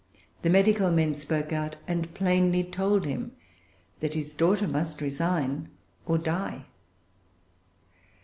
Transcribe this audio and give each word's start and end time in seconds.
The 0.41 0.49
medical 0.49 0.89
men 0.89 1.13
spoke 1.13 1.53
out, 1.53 1.75
and 1.87 2.11
plainly 2.15 2.63
told 2.63 3.05
him 3.05 3.33
that 3.99 4.15
his 4.15 4.33
daughter 4.33 4.67
must 4.67 4.99
resign 4.99 5.69
or 6.07 6.17
die. 6.17 6.65